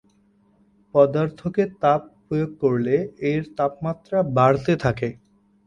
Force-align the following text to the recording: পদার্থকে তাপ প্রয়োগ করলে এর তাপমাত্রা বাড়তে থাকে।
পদার্থকে 0.95 1.63
তাপ 1.81 2.01
প্রয়োগ 2.23 2.51
করলে 2.61 2.95
এর 3.29 3.41
তাপমাত্রা 3.57 4.17
বাড়তে 4.37 4.73
থাকে। 4.83 5.09